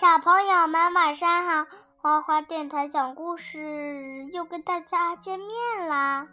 [0.00, 1.66] 小朋友们晚上好，
[2.00, 6.28] 花花电台讲故事又跟大家见面啦。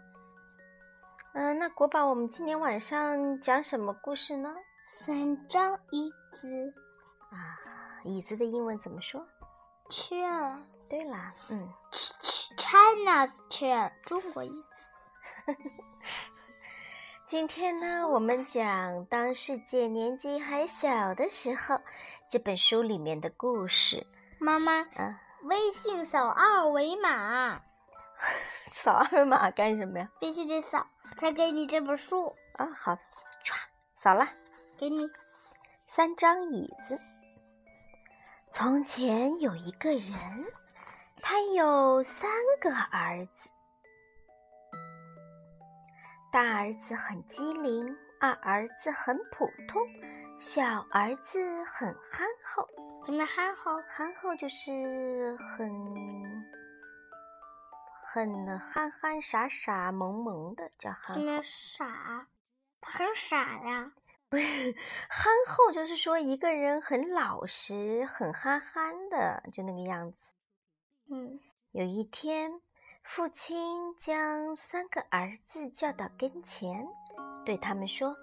[1.34, 4.54] 嗯，那国宝，我们今天晚上讲什么故事呢？
[4.86, 6.76] 三张椅子
[7.32, 7.58] 啊，
[8.04, 9.26] 椅子的英文怎么说
[9.90, 10.60] ？Chair。
[10.88, 14.92] 对啦，嗯，China's chair，中国椅子。
[17.28, 21.82] 今天呢，我们讲当世界年纪还小的时候，
[22.30, 24.06] 这本书里面的故事。
[24.40, 27.60] 妈妈，啊，微信扫二维码。
[28.68, 30.08] 扫二维码干什么呀？
[30.20, 30.86] 必须得扫
[31.18, 32.68] 才给你这本书啊。
[32.76, 32.94] 好，
[33.44, 33.56] 唰，
[33.96, 34.28] 扫了，
[34.78, 35.10] 给你
[35.88, 37.00] 三张椅子。
[38.52, 40.46] 从前有一个人，
[41.24, 42.30] 他有三
[42.62, 43.50] 个儿子。
[46.36, 49.82] 大儿子很机灵，二儿子很普通，
[50.38, 52.68] 小儿子很憨厚。
[53.02, 53.82] 怎么憨厚？
[53.88, 55.72] 憨厚就是很
[58.04, 61.24] 很憨憨傻傻萌萌的，叫憨厚。
[61.24, 62.28] 什么傻？
[62.82, 63.94] 他很傻呀？
[64.28, 64.76] 不是，
[65.08, 70.18] 憨厚就是说一个人很老实、很憨憨的，就那个样子。
[71.10, 71.40] 嗯，
[71.72, 72.60] 有一天。
[73.08, 76.86] 父亲将三个儿子叫到跟前，
[77.46, 78.14] 对他们说：“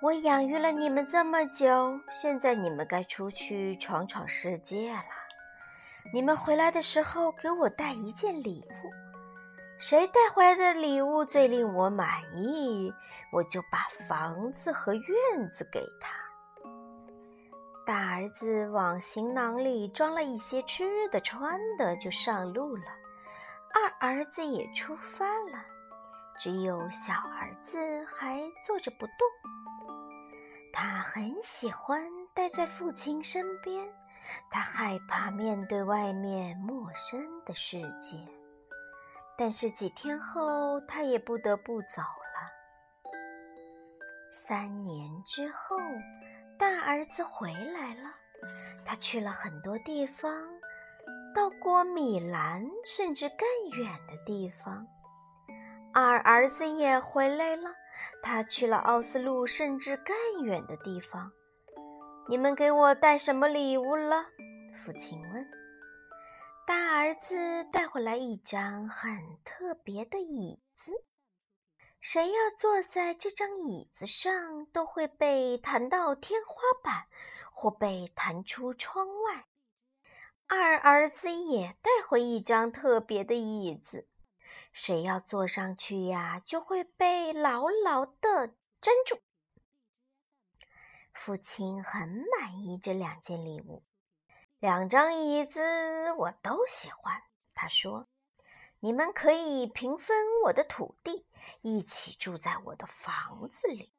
[0.00, 5.02] 我养育了你们这么久，现在你们该出去闯闯世界了。
[6.14, 8.90] 你们回来的时候，给我带一件礼物。
[9.80, 12.94] 谁带回来的礼物最令我满意，
[13.32, 16.16] 我就把房子和院子给他。”
[17.84, 22.84] 大儿子往行囊里装了一些吃的、穿的，就上路了。
[23.74, 25.64] 二儿子也出发了，
[26.38, 29.14] 只有小儿子还坐着不动。
[30.72, 32.02] 他很喜欢
[32.34, 33.86] 待在父亲身边，
[34.50, 38.16] 他害怕面对外面陌生的世界。
[39.36, 42.50] 但是几天后，他也不得不走了。
[44.32, 45.76] 三年之后，
[46.58, 48.12] 大儿子回来了，
[48.84, 50.30] 他去了很多地方。
[51.34, 54.86] 到过米兰，甚至更远的地方。
[55.92, 57.70] 二儿子也回来了，
[58.22, 61.32] 他去了奥斯陆，甚至更远的地方。
[62.28, 64.26] 你们给我带什么礼物了？
[64.84, 65.48] 父亲问。
[66.66, 69.10] 大儿子带回来一张很
[69.42, 70.92] 特别的椅子，
[71.98, 77.06] 谁要坐在这张椅子上，都会被弹到天花板，
[77.50, 79.46] 或被弹出窗外。
[80.48, 84.08] 二儿子也带回一张特别的椅子，
[84.72, 88.48] 谁要坐上去呀，就会被牢牢的
[88.80, 89.20] 粘住。
[91.12, 93.84] 父亲很满意这两件礼物，
[94.58, 95.60] 两张椅子
[96.12, 97.22] 我都喜欢。
[97.52, 98.08] 他说
[98.80, 101.26] ：“你们可以平分我的土地，
[101.60, 103.92] 一起住在我的房子里。”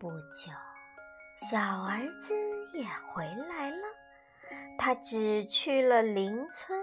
[0.00, 0.77] 不久。
[1.40, 2.34] 小儿子
[2.72, 3.86] 也回来了，
[4.76, 6.78] 他只去了邻村，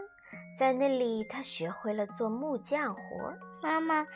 [0.57, 3.01] 在那里他学会了做木匠活。
[3.61, 4.07] 妈妈，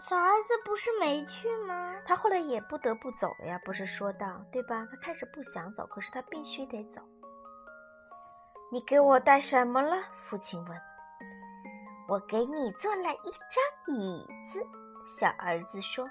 [0.00, 1.96] 小儿子不是没去吗？
[2.06, 4.86] 他后来也不得不走了呀，不是说道对吧？
[4.88, 7.02] 他开始不想走，可是他必须得走。
[8.70, 9.96] 你给我带什么了？
[10.22, 10.80] 父亲问。
[12.08, 14.64] 我给你做了一张椅子，
[15.18, 16.08] 小儿子说。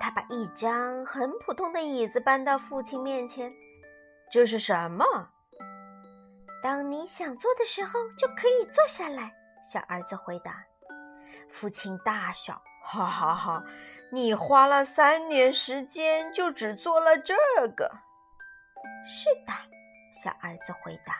[0.00, 3.52] 他把一张很普通的椅子搬到父亲面前。
[4.30, 5.04] 这是什么？
[6.62, 9.32] 当你想坐的时候，就可以坐下来。
[9.62, 10.64] 小儿子回答。
[11.50, 13.62] 父亲大笑：“哈哈哈！
[14.10, 17.34] 你花了三年时间，就只做了这
[17.76, 17.90] 个？”
[19.06, 19.52] 是的，
[20.12, 21.14] 小儿子回答。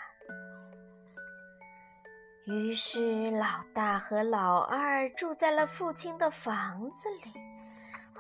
[2.47, 7.33] 于是，老大和老二住在了父亲的房子里。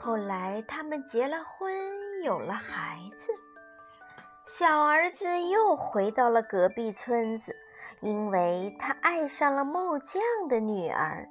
[0.04, 3.32] 后来，他们结了婚，有了孩子。
[4.46, 7.56] 小儿子又回到了隔壁村子，
[8.02, 11.26] 因为他爱上了木匠的女儿。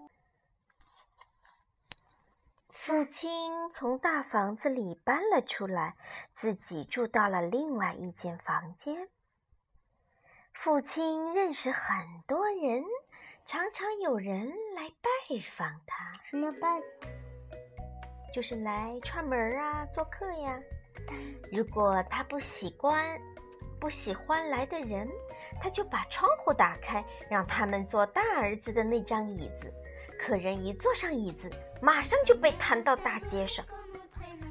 [2.69, 5.95] 父亲从大房子里搬了出来，
[6.33, 9.07] 自己住到了另外一间房间。
[10.51, 12.83] 父亲认识很多人，
[13.45, 15.09] 常常有人来拜
[15.55, 16.11] 访他。
[16.23, 17.22] 什么拜访？
[18.33, 20.59] 就是来串门啊，做客呀。
[21.51, 23.21] 如果他不喜欢
[23.79, 25.07] 不喜欢来的人，
[25.61, 29.71] 他就把窗户打开，让他们坐大儿子的那张椅子。
[30.19, 31.47] 客人一坐上椅子，
[31.79, 33.63] 马上就被弹到大街上。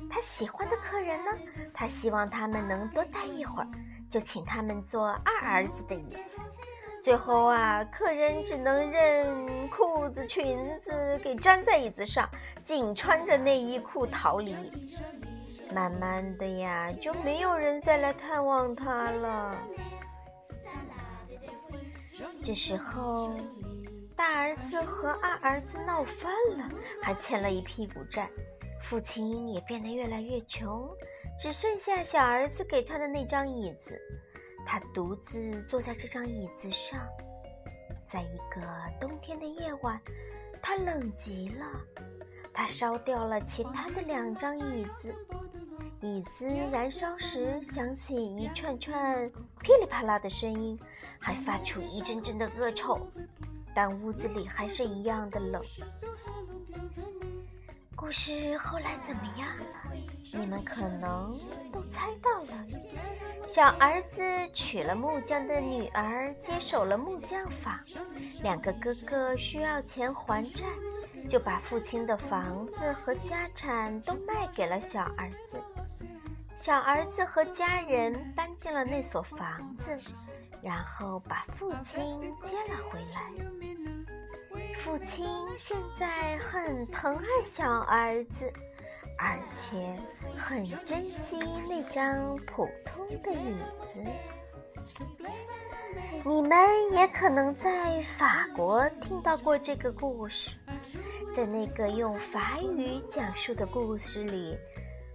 [0.08, 1.32] 他喜欢的客人呢，
[1.74, 3.68] 他希望他们能多待一会儿，
[4.08, 6.38] 就请他们坐二儿子的椅子。
[7.02, 12.30] 最后啊，客人只能任裤子、裙子给粘在椅子上，
[12.64, 14.54] 仅穿着内衣裤逃离。
[15.74, 19.58] 慢慢的呀，就没有人再来探望他了。
[22.44, 23.34] 这时候，
[24.14, 26.70] 大儿子和二儿子闹翻了，
[27.02, 28.30] 还欠了一屁股债。
[28.80, 30.88] 父亲也变得越来越穷，
[31.36, 34.00] 只剩下小儿子给他的那张椅子。
[34.64, 37.00] 他独自坐在这张椅子上，
[38.08, 38.60] 在一个
[39.00, 40.00] 冬天的夜晚，
[40.62, 41.66] 他冷极了。
[42.54, 45.14] 他烧掉了其他的两张椅子。
[46.00, 49.30] 椅子燃烧时，响起一串串
[49.60, 50.78] 噼里啪啦的声音，
[51.18, 53.06] 还发出一阵阵的恶臭。
[53.74, 55.62] 但屋子里还是一样的冷。
[57.96, 59.64] 故事后来怎么样了？
[60.32, 61.38] 你们可能
[61.72, 62.66] 都猜到了。
[63.52, 64.22] 小儿子
[64.54, 67.78] 娶了木匠的女儿，接手了木匠坊。
[68.42, 70.64] 两个哥哥需要钱还债，
[71.28, 75.60] 就把父亲的房子和家产都卖给了小儿子。
[76.56, 80.00] 小儿子和家人搬进了那所房子，
[80.62, 82.02] 然后把父亲
[82.46, 84.62] 接了回来。
[84.78, 85.28] 父亲
[85.58, 88.50] 现在很疼爱小儿子，
[89.22, 89.96] 而且
[90.36, 91.38] 很珍惜
[91.68, 93.56] 那张普通的椅
[93.92, 94.02] 子。
[96.24, 96.58] 你们
[96.92, 100.50] 也可能在法国听到过这个故事，
[101.36, 104.58] 在那个用法语讲述的故事里。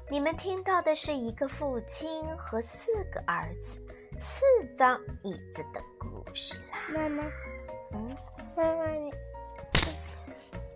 [0.10, 3.78] 你们听到的是一个父亲和四个儿子、
[4.22, 4.42] 四
[4.78, 6.78] 张椅子的故事啦。
[6.94, 7.24] 妈妈，
[7.92, 8.18] 嗯，
[8.56, 9.12] 妈妈你，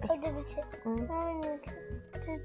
[0.10, 1.74] 哦对不起，嗯，妈妈你看
[2.20, 2.38] 这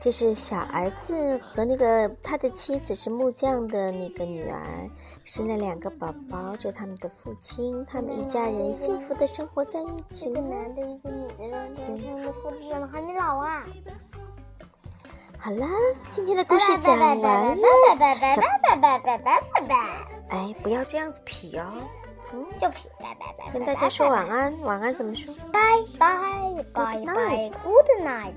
[0.00, 4.90] 这是小儿子和那个他的妻子是木匠的那个女儿，
[5.24, 10.24] 生了两个宝宝，这是他们的父亲，他们一家人幸福的生活在一起。
[10.30, 13.62] 一个男的，一个女的，他们过日子还没老啊。
[15.38, 15.68] 好啦，
[16.10, 17.20] 今天的故事讲完。
[17.20, 19.74] 拜拜拜拜拜拜拜拜。
[20.30, 21.64] 哎，不要这样子皮哦。
[22.32, 22.88] 嗯，就皮。
[22.98, 23.52] 拜拜拜。
[23.52, 25.34] 跟大家说晚安，晚安怎么说？
[25.52, 25.60] 拜
[25.98, 26.18] 拜
[26.72, 26.98] 拜拜。
[26.98, 27.52] Good night.
[27.62, 28.34] Good night.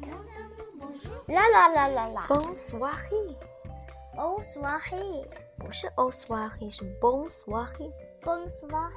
[1.28, 5.26] 啦啦啦啦啦！Bonsoir，Bonsoir，
[5.58, 8.92] 不是 Bonsoir，是 Bonsoir，Bonsoir。